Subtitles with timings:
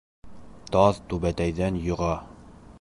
[0.77, 2.13] Таҙ түбәтәйҙән йоға.